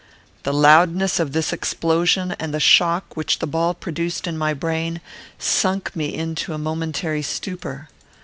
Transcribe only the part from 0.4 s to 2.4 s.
The loudness of this explosion,